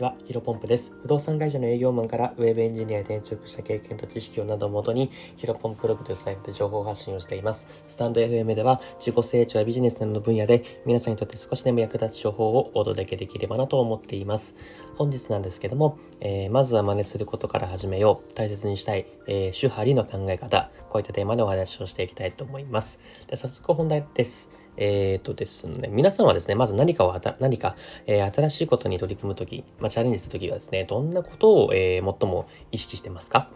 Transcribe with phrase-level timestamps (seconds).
[0.00, 0.94] ちは、ヒロポンプです。
[1.02, 7.68] 不動産会社の営業マンからウェブエンジニアへ転職した経験と知識をなどをもとに、ヒロポンプログというサイトで情報発信をしています。
[7.86, 14.56] スタンド FM では、自己成長やビジネスなどの分野で、皆さんにとって少しでも役立つ情報をお届けできればなと思っています。
[14.96, 18.32] 本日なんですけども、えー、まずは真似することから始めよう。
[18.34, 20.70] 大切にしたい、えー、主張りの考え方。
[20.88, 23.02] こういったテーマでお話をしていきたいと思います。
[23.26, 24.50] で早速本題です。
[24.80, 27.76] えっ、ー、とですね、皆さんはですね、まず何かを何か、
[28.06, 33.48] えー、新しいことに取り組むとき、まあ、チャレンジするときはですね、どんなことを、えー、最も意識してますか？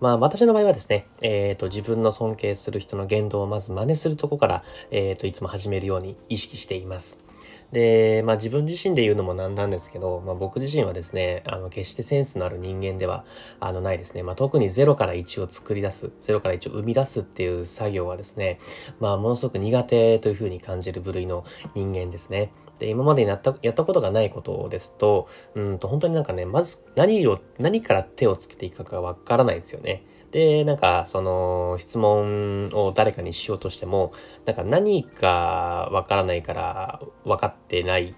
[0.00, 7.27] まあ、私の場合はですね、えっ、と、自分の尊敬する人の言動をまず真似するとこから、えっ、と、いつも始めるように意識しています。
[7.72, 13.24] で、まあ自分自身で言うのもなんなんですけど、まあ僕自身はですね、あの決してセンスのある人間では
[13.60, 14.22] あのないですね。
[14.22, 18.58] まあ特に0から1を作り出す、0から1を生み出すっていう作業はですね、
[19.00, 22.52] まあものすごく苦手というふうに感じる部類の人間ですね。
[22.78, 30.04] で、今までにやった、やったことがないことですと、うんと本当になんかね、まず何を、何から手をつけていくかがわからないですよね。
[30.30, 34.12] で、なんか、その、質問を誰かにしようとしても、
[34.44, 38.14] なんか何かわからないから分かってない。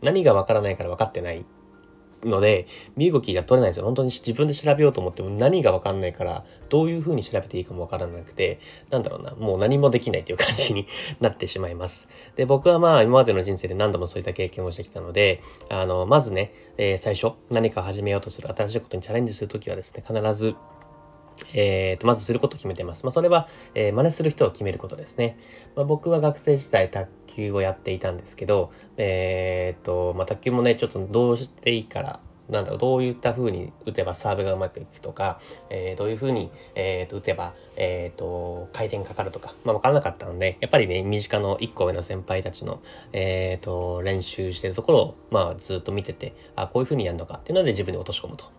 [0.00, 1.44] 何がわからないから分かってない
[2.24, 3.84] ので、身動きが取れないんですよ。
[3.84, 8.58] 本当に自分で調べようと思っても何がわかんないから、どういう風に調べていいかもわからなくて、
[8.90, 10.86] なんだろうな、もう何もできないっていう感じに
[11.20, 12.08] なってしまいます。
[12.36, 20.54] で、僕はまあ今までの人生で何度もそういった経験をしてきたので、あの、まずね、えー、最初何かを始めようとする、新しいことにチャレンジするときはですね、必ず
[21.52, 23.04] えー、と、まずすることを決めてます。
[23.04, 25.38] まあ、それは、えー、真似する人を決めることですね。
[25.76, 42.80] まあ、僕は学生時代卓球をやっていたんですけど、えー、と、まあ、卓球もね、ちょっとどうしていいから、なんだろう、どういった風に打てばサーブがうまくいくとか、えー、どういう風に、えー、と打てば、えー、と、回転かかるとか、まあ、わからなかったので、やっぱりね、身近の一個上の先輩たちの、
[43.12, 48.57] えー、と、練習してるところを、まあ、ずっと見てて、あ、こういう風にやるのかっていうので自分に落とし込むと。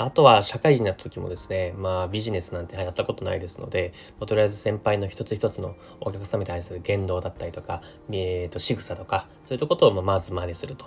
[0.00, 10.86] あとは社会人になった時もですね、まあビジネスなんてやったことないですので、ま、とりあえず先輩の一つ一つのお客様に対する言動だったりとか、えー、と仕草とか、そういったことをまず真似すると。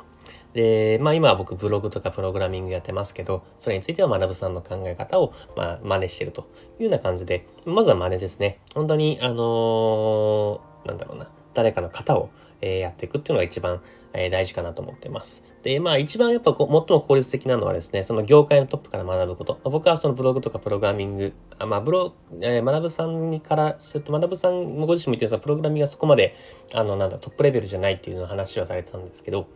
[0.53, 6.47] で、まあ今は僕ブログとかプログラミングやってますけど、それについては学さんの考え方を、まあ、真似してると
[6.79, 8.59] いうような感じで、まずは真似ですね。
[8.73, 12.29] 本当に、あのー、なんだろうな、誰かの型を、
[12.61, 13.81] えー、やっていくっていうのが一番、
[14.13, 15.43] え、大事かなと思ってます。
[15.63, 19.59] で、まあ一番やっぱ最も効率的なのはですね、その業界のトップから学ぶこと。
[19.63, 26.35] 僕はそのブログとかプログラミング、あまあブロ、えー、学さんからすると、学ぶさんもご自身も言ってるんですが、プログラミングがそこまで、
[26.73, 29.47] あの、なんだ、トップレベルじゃないっていうの話はされてたんですけど、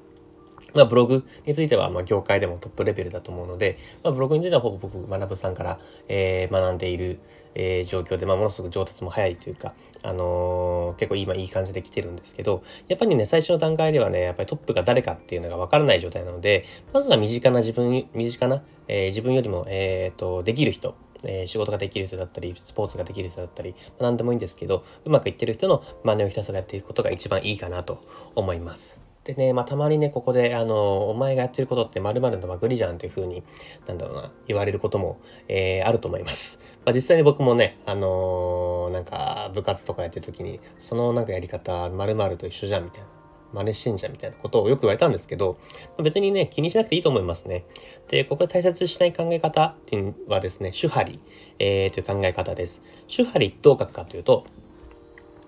[0.75, 7.19] まあ、ブログについては、ま、業界でもトップレベルだと思うので、まあ、ブログについてはほぼ僕、学さんから、えー、学んでいる、
[7.56, 28.03] えー、状況で、まあ、ものすごく上達も早いというか、あのー、結構今いい感じで来てるんですけど、やっぱりね、最初の段階ではね、やっぱりトップが誰かっていうのがわからない状態なので、まずは身近な自分、身近な、え、自分よりも、えっ、と、できる人、え、仕事ができる人だったり、スポーツができる人だったり、何でもいいんですけど、うまくいってる人の真似をひたすらやっていくことが一番いいかなと
[28.35, 29.05] 思います。
[29.25, 33.44] でね、まあ、たまにね、ここで、あの、お前がやってることって〇〇のまぐりじゃんっていう風に、
[33.88, 36.62] なんだろうな、言われることも、えー、あると思います。
[36.86, 43.08] まあ、実際に僕もね、あのー、なんか、部活とかやってる時に、そのなんかやり方、〇〇と一緒じゃんみたいな。
[43.53, 45.58] 真似してんじゃんみたいなことをよく言われたんですけど、
[46.03, 47.64] 別にね、気にしなくていいと思いますね。
[48.09, 51.19] で、ここで大切にしたい考え方っていうのはですね、主張り、
[51.58, 52.84] えー、という考え方です。
[53.08, 54.46] 主張りどう書くかというと、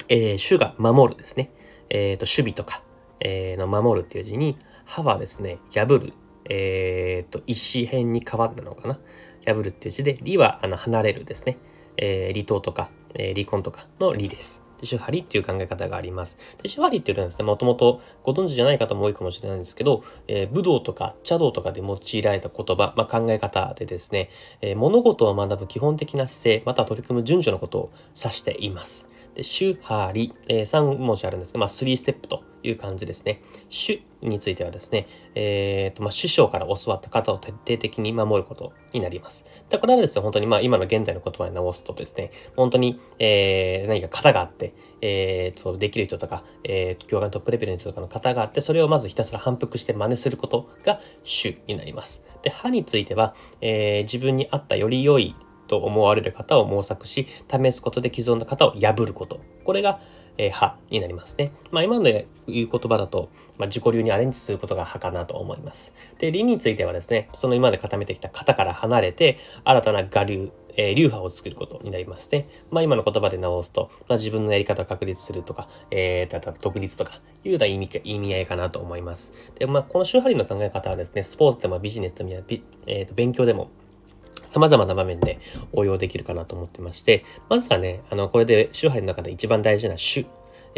[0.07, 1.51] えー、主が守るですね。
[1.89, 2.81] えっ、ー、と、守備とか、
[3.19, 6.13] えー、の守るっていう字に、歯はですね、破る、
[6.45, 8.99] えー、と、一辺に変わるのかな。
[9.45, 11.57] 破るっていう字で、離はあの離れるですね。
[11.97, 14.67] えー、離党とか、えー、離婚とかの離です。
[14.79, 16.37] で、手張りっていう考え方があります。
[16.61, 24.29] で、手張りっていうのはですね、もともとご存知じゃない方も多いかもしれないんですけど、えー、武道とか茶道とかで用いられた言葉、まあ、考え方でですね、
[24.61, 29.09] えー、物事を学ぶ基本的な姿勢、また取り組む順序のことを指しています。
[29.37, 33.43] で、手張り、えー、3文字あるんですが、まあ、3ステップという感じですね。
[33.69, 39.45] 主についてはですね、えっ、ー、と、まあ、師匠から教わった方を徹底的に守ることになります。
[39.69, 52.25] で、これはですね、本当にまあ、今の現代の言葉に直すとですね、本当に、えー、何か型があって、えー、と、できる人とか、えー、業界のトップレベルの人とかの型があって、それをまずひたすら反復して真似することが主になります。
[52.41, 55.35] で、歯については、えー、自分に合ったより良い
[55.67, 59.39] と思われる方を模索し、試すことで既存の型を破ること。
[59.63, 59.99] これが、
[60.37, 61.51] えー、派になりますね。
[61.71, 65.93] まあ今の言う言葉だと、まあ、自己流にアレンジすることが派かなと思います。
[66.19, 72.47] で、理についてはですね、その今まで固めてきた型から離れて、新たな我流、え、流派を作ることになりますね。
[72.69, 79.33] まあ今の言葉で直すと、まあ自分のやり方を確立するとか、えー、だ独立とかいうような意味意味合いかなと思います。
[79.57, 83.71] で、まあこの周波輪の考え方はですね、スポーツでもビジネスでも、えー、と勉強でも
[84.47, 85.39] 様々な場面で
[85.73, 90.25] 応用できるかなと思ってまして、まずはね、あの、これで周波の中で一番大事な主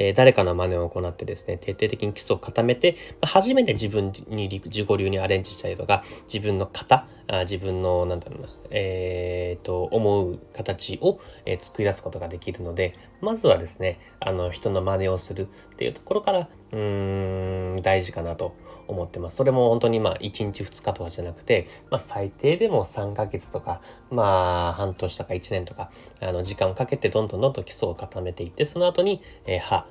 [0.02, 18.56] え、誰かの真似を行ってですね、徹底的に基礎を固めて、ま、初めて自分に、自己流にアレンジしたりとか、自分の型、あ自分の、なんだろうな、えー、と、思う形を、え、作り出すことができるので、まずはですね、あの、人の真似をするっていうところから、うーん、大事かなと
[18.90, 19.38] 思ってます。
[19.38, 29.86] それも本当にまあ1日2日とかじゃなくて、まあ最低でも3ヶ月とか、まあ半年とか1年とか、あの時間をかけてどんどんどんどん基礎を固めていって、その後に、えー、歯、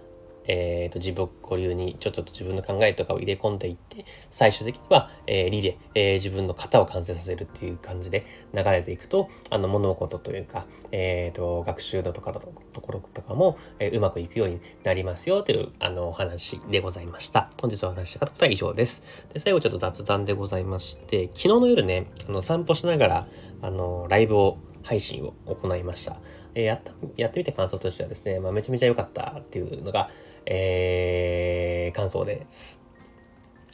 [0.49, 12.41] えーと、自分ご流にちょっと自分の考えとかを入れ込んでいって最終的には、えー、理で、えー、自分の型を完成させるっていう感じで流れていくとあの物事というか、えーと、学習のところ
[12.73, 17.51] ところとかも、えー、うまくいくようになりますよというあのお話でございました。
[17.61, 19.05] 本日お話したことは以上です。
[19.35, 23.29] で最後ちょっと雑談でございまして昨日の夜ねあの散歩しながら
[23.61, 26.17] あのライブを配信を行いました。
[26.55, 30.11] えー、やったやってみた感想としてはですね、まあ、めちゃめちゃ良かったっていうのが、
[30.51, 32.83] えー、感想です。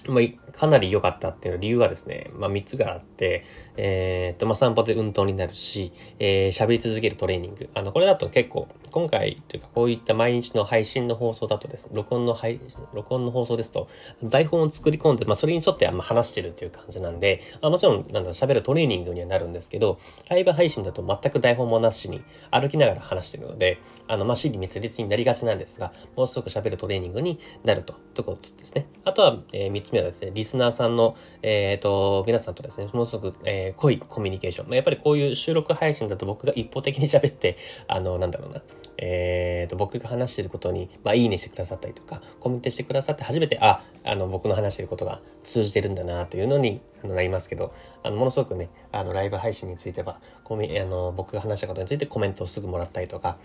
[0.09, 3.45] まあ、かなり良かったっていう理由はですね、まあ、3つがあって、
[3.77, 7.71] えー、っと、まあ、散歩で運動になるし、えー、喋り続けるトレーニング。
[7.75, 12.61] あの、これだと結構、今回というか、こういった毎日の配信の放送だとですね、録音の配、
[12.93, 13.89] 録音の放送ですと、
[14.23, 19.99] 台本を作り込んで、まあ、それに沿ってあ話してるっていう感じなんで、あもちろん、なんだ、喋るトレーニングにはなるんですけど、
[20.31, 28.87] ライブ配信だと全く台本もなしに歩きながら話してるので、あの、まあ、心理滅裂になりがちなんですが、もうすぐ喋るトレーニングになると、ということですね。
[29.05, 34.69] あとは、えー、3つ目はですね、リスナーさんの、えっ、ー、と、皆さんとですね、もうすぐ、えー、濃いコミュニケーション。
[34.69, 37.57] まあ、やっぱりこういう収録配信だと僕が一方的に喋って、
[37.89, 38.63] あの、なんだろうな、
[38.99, 53.37] えー、と、僕が話してることに、まあ、いいねしてくださったりとか、コメントしてくださって初めて、あ、あの、僕の話してることが通じてるんだなというのにあのなりますけど、あの、ものすごくね、あの、ライブ配信については、コミあの、僕が話したことについてコメントをすぐもらったりとか、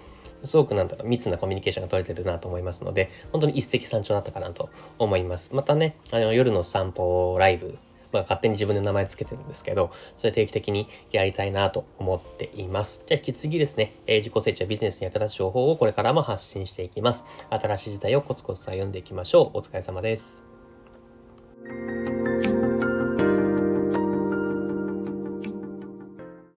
[0.44, 5.54] すごくなんだろう、密なコミュニケーションが取れてるなと思いますので、本当に一石三鳥だったかなと思います。
[5.54, 7.78] またね、あの、夜の散歩ライブ
[8.12, 13.04] まあ、勝手に自分で名前つけてるんですけど、それ定期的にやりたいなと思っています。
[13.06, 17.24] じゃあ引き継ぎですね、えー、自己成長ビジネスに役立つ情報をこれからも発信していきます。
[17.50, 19.58] 新しい時代をコツコツと歩んでいきましょう。
[19.58, 20.44] お疲れ様です。